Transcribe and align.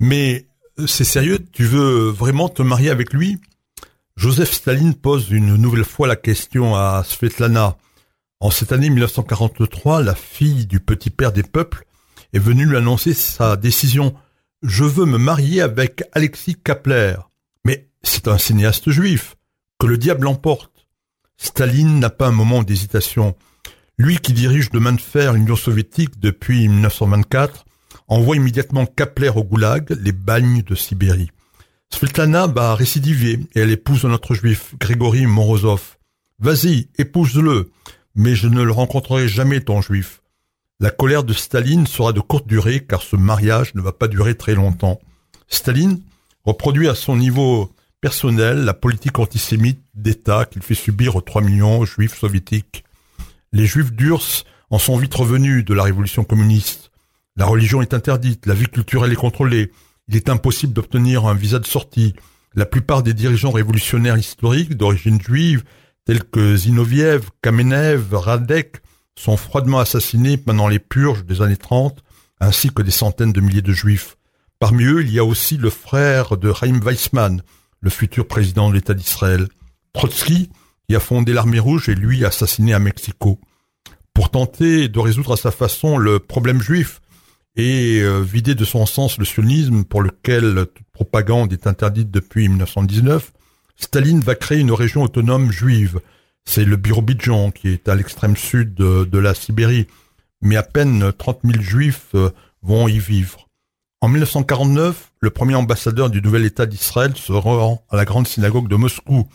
Mais 0.00 0.46
euh, 0.78 0.86
c'est 0.86 1.04
sérieux, 1.04 1.38
tu 1.52 1.64
veux 1.64 2.08
vraiment 2.08 2.48
te 2.48 2.62
marier 2.62 2.90
avec 2.90 3.12
lui? 3.12 3.38
Joseph 4.16 4.52
Staline 4.52 4.94
pose 4.94 5.30
une 5.30 5.56
nouvelle 5.56 5.84
fois 5.84 6.06
la 6.06 6.16
question 6.16 6.74
à 6.74 7.04
Svetlana. 7.04 7.76
En 8.40 8.50
cette 8.50 8.72
année 8.72 8.88
1943, 8.88 10.02
la 10.02 10.14
fille 10.14 10.66
du 10.66 10.80
petit 10.80 11.10
père 11.10 11.32
des 11.32 11.42
peuples 11.42 11.84
est 12.32 12.38
venue 12.38 12.66
lui 12.66 12.76
annoncer 12.76 13.12
sa 13.12 13.56
décision. 13.56 14.14
Je 14.62 14.84
veux 14.84 15.04
me 15.04 15.18
marier 15.18 15.60
avec 15.60 16.04
Alexis 16.12 16.56
Kapler. 16.56 17.16
Mais 17.64 17.88
c'est 18.02 18.28
un 18.28 18.38
cinéaste 18.38 18.90
juif. 18.90 19.36
Que 19.78 19.86
le 19.86 19.98
diable 19.98 20.24
l'emporte. 20.24 20.86
Staline 21.36 22.00
n'a 22.00 22.08
pas 22.08 22.28
un 22.28 22.32
moment 22.32 22.62
d'hésitation. 22.62 23.36
Lui 23.98 24.18
qui 24.18 24.32
dirige 24.32 24.70
de 24.70 24.78
main 24.78 24.94
de 24.94 25.00
fer 25.00 25.34
l'Union 25.34 25.56
soviétique 25.56 26.18
depuis 26.18 26.68
1924 26.68 27.65
envoie 28.08 28.36
immédiatement 28.36 28.86
Kapler 28.86 29.30
au 29.30 29.44
goulag, 29.44 29.96
les 30.00 30.12
bagnes 30.12 30.62
de 30.62 30.74
Sibérie. 30.74 31.30
Svetlana 31.90 32.46
va 32.46 32.74
récidiver 32.74 33.40
et 33.54 33.60
elle 33.60 33.70
épouse 33.70 34.04
un 34.04 34.12
autre 34.12 34.34
juif, 34.34 34.74
Grégory 34.78 35.26
Morozov. 35.26 35.96
Vas-y, 36.38 36.88
épouse-le, 36.98 37.70
mais 38.14 38.34
je 38.34 38.48
ne 38.48 38.62
le 38.62 38.72
rencontrerai 38.72 39.28
jamais 39.28 39.60
ton 39.60 39.80
juif. 39.80 40.20
La 40.80 40.90
colère 40.90 41.24
de 41.24 41.32
Staline 41.32 41.86
sera 41.86 42.12
de 42.12 42.20
courte 42.20 42.46
durée 42.46 42.84
car 42.84 43.02
ce 43.02 43.16
mariage 43.16 43.74
ne 43.74 43.80
va 43.80 43.92
pas 43.92 44.08
durer 44.08 44.34
très 44.36 44.54
longtemps. 44.54 45.00
Staline 45.48 46.00
reproduit 46.44 46.88
à 46.88 46.94
son 46.94 47.16
niveau 47.16 47.72
personnel 48.00 48.64
la 48.64 48.74
politique 48.74 49.18
antisémite 49.18 49.80
d'État 49.94 50.44
qu'il 50.44 50.62
fait 50.62 50.74
subir 50.74 51.16
aux 51.16 51.22
3 51.22 51.40
millions 51.40 51.84
juifs 51.84 52.18
soviétiques. 52.18 52.84
Les 53.52 53.64
juifs 53.64 53.92
d'Urs 53.92 54.44
en 54.70 54.78
sont 54.78 54.96
vite 54.96 55.14
revenus 55.14 55.64
de 55.64 55.72
la 55.72 55.84
révolution 55.84 56.24
communiste. 56.24 56.85
La 57.36 57.44
religion 57.44 57.82
est 57.82 57.92
interdite, 57.92 58.46
la 58.46 58.54
vie 58.54 58.66
culturelle 58.66 59.12
est 59.12 59.16
contrôlée, 59.16 59.70
il 60.08 60.16
est 60.16 60.30
impossible 60.30 60.72
d'obtenir 60.72 61.26
un 61.26 61.34
visa 61.34 61.58
de 61.58 61.66
sortie. 61.66 62.14
La 62.54 62.64
plupart 62.64 63.02
des 63.02 63.12
dirigeants 63.12 63.50
révolutionnaires 63.50 64.16
historiques 64.16 64.74
d'origine 64.74 65.20
juive, 65.20 65.62
tels 66.06 66.24
que 66.24 66.56
Zinoviev, 66.56 67.28
Kamenev, 67.42 68.14
Radek, 68.14 68.78
sont 69.18 69.36
froidement 69.36 69.80
assassinés 69.80 70.38
pendant 70.38 70.68
les 70.68 70.78
purges 70.78 71.24
des 71.24 71.42
années 71.42 71.58
30, 71.58 72.02
ainsi 72.40 72.70
que 72.70 72.82
des 72.82 72.90
centaines 72.90 73.32
de 73.32 73.40
milliers 73.42 73.62
de 73.62 73.72
juifs. 73.72 74.16
Parmi 74.58 74.84
eux, 74.84 75.02
il 75.02 75.12
y 75.12 75.18
a 75.18 75.24
aussi 75.24 75.58
le 75.58 75.68
frère 75.68 76.38
de 76.38 76.52
Chaim 76.54 76.80
Weissman, 76.82 77.42
le 77.80 77.90
futur 77.90 78.26
président 78.26 78.70
de 78.70 78.74
l'État 78.74 78.94
d'Israël. 78.94 79.48
Trotsky, 79.92 80.48
qui 80.88 80.96
a 80.96 81.00
fondé 81.00 81.34
l'armée 81.34 81.58
rouge, 81.58 81.90
est 81.90 81.94
lui 81.94 82.24
assassiné 82.24 82.72
à 82.72 82.78
Mexico. 82.78 83.38
Pour 84.14 84.30
tenter 84.30 84.88
de 84.88 84.98
résoudre 84.98 85.34
à 85.34 85.36
sa 85.36 85.50
façon 85.50 85.98
le 85.98 86.18
problème 86.18 86.62
juif, 86.62 87.00
et 87.56 88.00
euh, 88.02 88.20
vider 88.20 88.54
de 88.54 88.64
son 88.64 88.84
sens 88.86 89.18
le 89.18 89.24
sionisme 89.24 89.84
pour 89.84 90.02
lequel 90.02 90.66
toute 90.74 90.86
propagande 90.92 91.52
est 91.52 91.66
interdite 91.66 92.10
depuis 92.10 92.48
1919, 92.48 93.32
Staline 93.76 94.20
va 94.20 94.34
créer 94.34 94.60
une 94.60 94.72
région 94.72 95.02
autonome 95.02 95.50
juive. 95.50 96.00
C'est 96.44 96.64
le 96.64 96.76
Birobidjan 96.76 97.50
qui 97.50 97.68
est 97.68 97.88
à 97.88 97.94
l'extrême 97.94 98.36
sud 98.36 98.74
de, 98.74 99.18
la 99.18 99.34
Sibérie, 99.34 99.86
mais 100.42 100.56
à 100.56 100.62
peine 100.62 101.12
30 101.12 101.40
000 101.44 101.62
juifs 101.62 102.08
euh, 102.14 102.30
vont 102.62 102.88
y 102.88 102.98
vivre. 102.98 103.48
En 104.02 104.08
1949, 104.08 105.12
le 105.20 105.30
premier 105.30 105.54
ambassadeur 105.54 106.10
du 106.10 106.20
nouvel 106.20 106.44
État 106.44 106.66
d'Israël 106.66 107.16
se 107.16 107.32
rend 107.32 107.84
à 107.90 107.96
la 107.96 108.04
grande 108.04 108.28
synagogue 108.28 108.68
de 108.68 108.76
Moscou. 108.76 109.26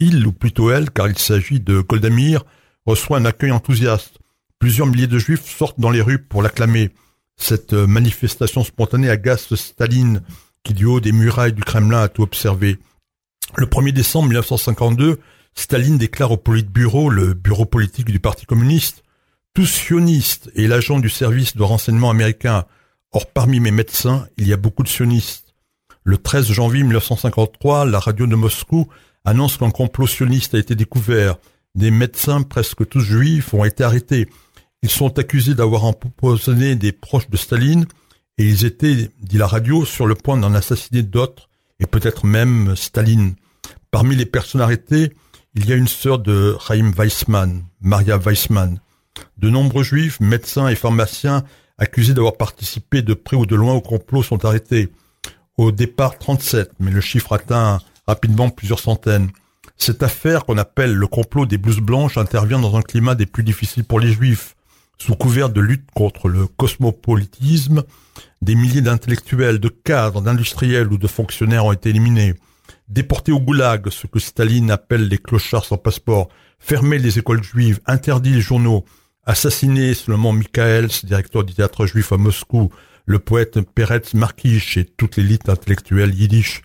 Il, 0.00 0.26
ou 0.26 0.32
plutôt 0.32 0.70
elle, 0.70 0.90
car 0.90 1.08
il 1.08 1.18
s'agit 1.18 1.60
de 1.60 1.80
Goldamir, 1.80 2.44
reçoit 2.84 3.18
un 3.18 3.24
accueil 3.24 3.52
enthousiaste. 3.52 4.18
Plusieurs 4.58 4.88
milliers 4.88 5.06
de 5.06 5.18
juifs 5.18 5.46
sortent 5.46 5.80
dans 5.80 5.90
les 5.90 6.02
rues 6.02 6.18
pour 6.18 6.42
l'acclamer. 6.42 6.90
Cette 7.38 7.72
euh, 7.72 7.86
manifestation 7.86 8.64
spontanée 8.64 9.08
agace 9.08 9.54
Staline, 9.54 10.22
qui 10.64 10.74
du 10.74 10.84
haut 10.84 11.00
des 11.00 11.12
murailles 11.12 11.52
du 11.52 11.62
Kremlin 11.62 12.02
a 12.02 12.08
tout 12.08 12.22
observé. 12.22 12.78
Le 13.56 13.66
1er 13.66 13.92
décembre 13.92 14.28
1952, 14.28 15.18
Staline 15.54 15.96
déclare 15.96 16.32
au 16.32 16.36
Politburo, 16.36 17.08
le 17.08 17.32
bureau 17.34 17.64
politique 17.64 18.10
du 18.10 18.20
Parti 18.20 18.44
communiste, 18.44 19.02
tous 19.54 19.66
sionistes 19.66 20.50
et 20.54 20.66
l'agent 20.66 20.98
du 20.98 21.08
service 21.08 21.56
de 21.56 21.62
renseignement 21.62 22.10
américain. 22.10 22.66
Or, 23.12 23.26
parmi 23.30 23.60
mes 23.60 23.70
médecins, 23.70 24.26
il 24.36 24.46
y 24.46 24.52
a 24.52 24.58
beaucoup 24.58 24.82
de 24.82 24.88
sionistes. 24.88 25.54
Le 26.04 26.18
13 26.18 26.52
janvier 26.52 26.82
1953, 26.82 27.86
la 27.86 27.98
radio 27.98 28.26
de 28.26 28.36
Moscou 28.36 28.88
annonce 29.24 29.56
qu'un 29.56 29.70
complot 29.70 30.06
sioniste 30.06 30.54
a 30.54 30.58
été 30.58 30.74
découvert. 30.74 31.36
Des 31.74 31.90
médecins, 31.90 32.42
presque 32.42 32.88
tous 32.88 33.00
juifs, 33.00 33.54
ont 33.54 33.64
été 33.64 33.84
arrêtés. 33.84 34.28
Ils 34.82 34.90
sont 34.90 35.18
accusés 35.18 35.54
d'avoir 35.54 35.84
empoisonné 35.84 36.76
des 36.76 36.92
proches 36.92 37.28
de 37.28 37.36
Staline 37.36 37.86
et 38.38 38.44
ils 38.44 38.64
étaient, 38.64 39.10
dit 39.20 39.38
la 39.38 39.46
radio, 39.46 39.84
sur 39.84 40.06
le 40.06 40.14
point 40.14 40.36
d'en 40.36 40.54
assassiner 40.54 41.02
d'autres 41.02 41.48
et 41.80 41.86
peut-être 41.86 42.26
même 42.26 42.76
Staline. 42.76 43.34
Parmi 43.90 44.14
les 44.14 44.26
personnes 44.26 44.60
arrêtées, 44.60 45.12
il 45.54 45.68
y 45.68 45.72
a 45.72 45.76
une 45.76 45.88
sœur 45.88 46.18
de 46.20 46.56
Chaim 46.60 46.92
Weissman, 46.96 47.64
Maria 47.80 48.18
Weissman. 48.18 48.78
De 49.38 49.50
nombreux 49.50 49.82
juifs, 49.82 50.20
médecins 50.20 50.68
et 50.68 50.76
pharmaciens 50.76 51.42
accusés 51.78 52.14
d'avoir 52.14 52.36
participé 52.36 53.02
de 53.02 53.14
près 53.14 53.36
ou 53.36 53.46
de 53.46 53.56
loin 53.56 53.74
au 53.74 53.80
complot 53.80 54.22
sont 54.22 54.44
arrêtés. 54.44 54.90
Au 55.56 55.72
départ 55.72 56.18
37, 56.18 56.70
mais 56.78 56.92
le 56.92 57.00
chiffre 57.00 57.32
atteint 57.32 57.80
rapidement 58.06 58.50
plusieurs 58.50 58.78
centaines. 58.78 59.30
Cette 59.76 60.02
affaire 60.02 60.44
qu'on 60.44 60.58
appelle 60.58 60.94
le 60.94 61.06
complot 61.06 61.46
des 61.46 61.58
blouses 61.58 61.80
blanches 61.80 62.16
intervient 62.16 62.58
dans 62.58 62.76
un 62.76 62.82
climat 62.82 63.14
des 63.14 63.26
plus 63.26 63.42
difficiles 63.42 63.84
pour 63.84 63.98
les 63.98 64.12
juifs. 64.12 64.54
Sous 65.00 65.14
couvert 65.14 65.48
de 65.48 65.60
lutte 65.60 65.88
contre 65.94 66.28
le 66.28 66.46
cosmopolitisme, 66.46 67.84
des 68.42 68.54
milliers 68.54 68.82
d'intellectuels, 68.82 69.60
de 69.60 69.68
cadres, 69.68 70.20
d'industriels 70.20 70.92
ou 70.92 70.98
de 70.98 71.06
fonctionnaires 71.06 71.64
ont 71.66 71.72
été 71.72 71.90
éliminés. 71.90 72.34
Déportés 72.88 73.32
au 73.32 73.40
goulag, 73.40 73.90
ce 73.90 74.06
que 74.06 74.18
Staline 74.18 74.70
appelle 74.70 75.08
les 75.08 75.18
clochards 75.18 75.64
sans 75.64 75.76
passeport, 75.76 76.28
fermer 76.58 76.98
les 76.98 77.18
écoles 77.18 77.42
juives, 77.42 77.80
interdit 77.86 78.34
les 78.34 78.40
journaux, 78.40 78.84
assassiner 79.24 79.94
seulement 79.94 80.32
Michaels, 80.32 80.90
directeur 81.04 81.44
du 81.44 81.54
théâtre 81.54 81.86
juif 81.86 82.12
à 82.12 82.16
Moscou, 82.16 82.70
le 83.06 83.18
poète 83.18 83.60
Peretz 83.60 84.14
Markish 84.14 84.76
et 84.76 84.84
toute 84.84 85.16
l'élite 85.16 85.48
intellectuelle 85.48 86.14
yiddish. 86.14 86.62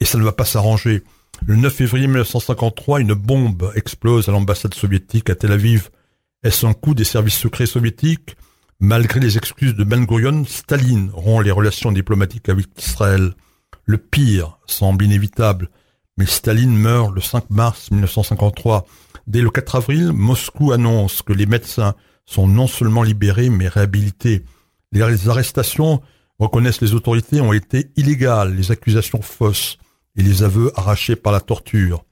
Et 0.00 0.04
ça 0.04 0.18
ne 0.18 0.24
va 0.24 0.32
pas 0.32 0.44
s'arranger. 0.44 1.02
Le 1.44 1.56
9 1.56 1.72
février 1.72 2.06
1953, 2.06 3.00
une 3.00 3.14
bombe 3.14 3.70
explose 3.74 4.28
à 4.28 4.32
l'ambassade 4.32 4.74
soviétique 4.74 5.30
à 5.30 5.34
Tel 5.34 5.52
Aviv. 5.52 5.90
Est-ce 6.46 6.64
un 6.64 6.74
coup 6.74 6.94
des 6.94 7.02
services 7.02 7.38
secrets 7.38 7.66
soviétiques 7.66 8.36
Malgré 8.78 9.18
les 9.18 9.36
excuses 9.36 9.74
de 9.74 9.82
Ben 9.82 10.04
Gurion, 10.04 10.44
Staline 10.44 11.10
rompt 11.12 11.44
les 11.44 11.50
relations 11.50 11.90
diplomatiques 11.90 12.48
avec 12.48 12.68
Israël. 12.78 13.34
Le 13.84 13.98
pire 13.98 14.56
semble 14.64 15.04
inévitable, 15.06 15.70
mais 16.16 16.24
Staline 16.24 16.76
meurt 16.76 17.12
le 17.12 17.20
5 17.20 17.50
mars 17.50 17.90
1953. 17.90 18.86
Dès 19.26 19.40
le 19.40 19.50
4 19.50 19.74
avril, 19.74 20.12
Moscou 20.12 20.70
annonce 20.70 21.20
que 21.20 21.32
les 21.32 21.46
médecins 21.46 21.96
sont 22.26 22.46
non 22.46 22.68
seulement 22.68 23.02
libérés, 23.02 23.50
mais 23.50 23.66
réhabilités. 23.66 24.44
Les 24.92 25.28
arrestations, 25.28 26.00
reconnaissent 26.38 26.80
les 26.80 26.94
autorités, 26.94 27.40
ont 27.40 27.54
été 27.54 27.90
illégales, 27.96 28.54
les 28.54 28.70
accusations 28.70 29.20
fausses 29.20 29.78
et 30.14 30.22
les 30.22 30.44
aveux 30.44 30.70
arrachés 30.76 31.16
par 31.16 31.32
la 31.32 31.40
torture. 31.40 32.04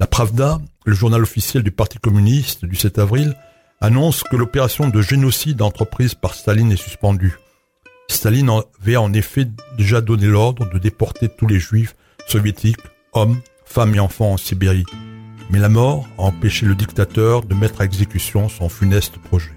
La 0.00 0.08
Pravda, 0.08 0.60
le 0.84 0.94
journal 0.94 1.22
officiel 1.22 1.62
du 1.62 1.70
Parti 1.70 1.98
communiste 1.98 2.64
du 2.64 2.74
7 2.74 2.98
avril, 2.98 3.36
annonce 3.80 4.22
que 4.22 4.36
l'opération 4.36 4.88
de 4.88 5.02
génocide 5.02 5.62
entreprise 5.62 6.14
par 6.14 6.34
Staline 6.34 6.72
est 6.72 6.76
suspendue. 6.76 7.38
Staline 8.08 8.50
avait 8.80 8.96
en 8.96 9.12
effet 9.12 9.46
déjà 9.76 10.00
donné 10.00 10.26
l'ordre 10.26 10.68
de 10.70 10.78
déporter 10.78 11.28
tous 11.28 11.46
les 11.46 11.58
juifs 11.58 11.94
soviétiques, 12.26 12.80
hommes, 13.12 13.40
femmes 13.64 13.94
et 13.94 14.00
enfants 14.00 14.32
en 14.32 14.36
Sibérie. 14.36 14.86
Mais 15.50 15.58
la 15.58 15.68
mort 15.68 16.08
a 16.18 16.22
empêché 16.22 16.66
le 16.66 16.74
dictateur 16.74 17.42
de 17.42 17.54
mettre 17.54 17.80
à 17.80 17.84
exécution 17.84 18.48
son 18.48 18.68
funeste 18.68 19.18
projet. 19.18 19.52